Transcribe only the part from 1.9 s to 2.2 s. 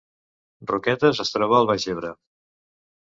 Ebre